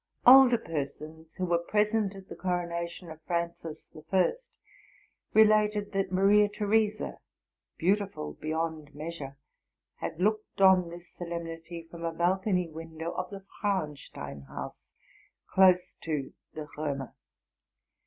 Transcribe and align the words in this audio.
Older 0.25 0.57
persons, 0.57 1.35
who 1.35 1.45
were 1.45 1.59
present 1.59 2.15
at 2.15 2.27
the 2.27 2.35
coronation 2.35 3.11
of 3.11 3.21
Francis 3.21 3.85
the 3.93 4.01
First, 4.01 4.49
related 5.31 5.91
that 5.91 6.11
Maria 6.11 6.49
Theresa, 6.49 7.19
beautiful 7.77 8.33
be 8.33 8.49
yond 8.49 8.95
measure, 8.95 9.37
had 9.97 10.19
looked 10.19 10.59
on 10.59 10.89
this 10.89 11.07
solemnity 11.13 11.87
ren 11.93 12.03
a 12.03 12.11
balcony 12.11 12.67
window 12.67 13.11
of 13.11 13.29
the 13.29 13.45
Frauenstein 13.59 14.41
house, 14.47 14.89
close 15.45 15.93
to 16.01 16.33
the 16.55 16.67
Romer. 16.75 17.13